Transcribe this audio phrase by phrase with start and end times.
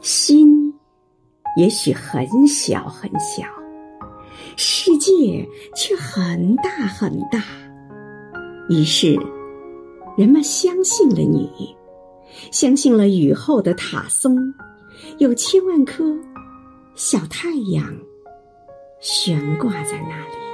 [0.00, 0.72] 心
[1.56, 3.44] 也许很小很小
[4.56, 7.42] 世界却很大很大
[8.68, 9.18] 于是
[10.16, 11.74] 人们相信了你
[12.50, 14.36] 相信了雨后的塔松
[15.18, 16.04] 有千万颗
[16.94, 17.96] 小太阳
[19.00, 20.45] 悬挂在那里。